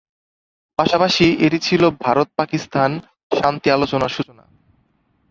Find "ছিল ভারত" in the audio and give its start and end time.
1.59-2.27